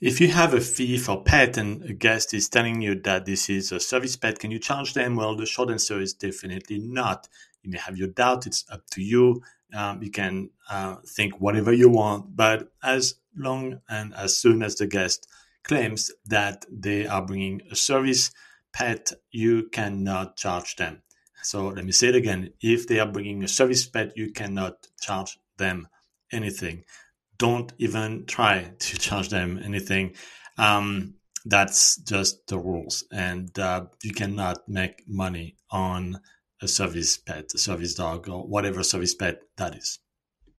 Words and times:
If 0.00 0.20
you 0.20 0.26
have 0.28 0.54
a 0.54 0.60
fee 0.60 0.98
for 0.98 1.22
pet 1.22 1.56
and 1.56 1.84
a 1.84 1.92
guest 1.92 2.34
is 2.34 2.48
telling 2.48 2.82
you 2.82 3.00
that 3.02 3.26
this 3.26 3.48
is 3.48 3.70
a 3.70 3.78
service 3.78 4.16
pet, 4.16 4.40
can 4.40 4.50
you 4.50 4.58
charge 4.58 4.92
them? 4.92 5.14
Well, 5.14 5.36
the 5.36 5.46
short 5.46 5.70
answer 5.70 6.00
is 6.00 6.12
definitely 6.12 6.78
not. 6.78 7.28
You 7.62 7.70
may 7.70 7.78
have 7.78 7.96
your 7.96 8.08
doubt, 8.08 8.44
it's 8.46 8.64
up 8.68 8.82
to 8.90 9.02
you. 9.02 9.40
Um, 9.72 10.02
you 10.02 10.10
can 10.10 10.50
uh, 10.68 10.96
think 11.06 11.40
whatever 11.40 11.72
you 11.72 11.88
want, 11.88 12.36
but 12.36 12.72
as 12.82 13.14
long 13.36 13.80
and 13.88 14.12
as 14.14 14.36
soon 14.36 14.64
as 14.64 14.74
the 14.74 14.88
guest 14.88 15.28
claims 15.62 16.10
that 16.26 16.64
they 16.70 17.06
are 17.06 17.24
bringing 17.24 17.62
a 17.70 17.76
service 17.76 18.32
pet, 18.72 19.12
you 19.30 19.68
cannot 19.70 20.36
charge 20.36 20.74
them. 20.74 21.02
So 21.44 21.68
let 21.68 21.84
me 21.84 21.92
say 21.92 22.08
it 22.08 22.16
again. 22.16 22.50
If 22.60 22.88
they 22.88 22.98
are 22.98 23.10
bringing 23.10 23.44
a 23.44 23.48
service 23.48 23.86
pet, 23.86 24.16
you 24.16 24.32
cannot 24.32 24.88
charge 25.00 25.38
them 25.56 25.86
anything 26.32 26.84
don't 27.38 27.72
even 27.78 28.26
try 28.26 28.72
to 28.78 28.98
charge 29.06 29.28
them 29.28 29.60
anything. 29.62 30.14
Um, 30.58 31.14
that's 31.46 31.96
just 31.96 32.46
the 32.46 32.58
rules, 32.58 33.04
and 33.12 33.56
uh, 33.58 33.86
you 34.02 34.14
cannot 34.14 34.66
make 34.66 35.02
money 35.06 35.56
on 35.70 36.20
a 36.62 36.68
service 36.68 37.18
pet, 37.18 37.50
a 37.54 37.58
service 37.58 37.94
dog, 37.94 38.28
or 38.28 38.46
whatever 38.46 38.82
service 38.82 39.14
pet 39.14 39.40
that 39.58 39.74
is. 39.74 39.98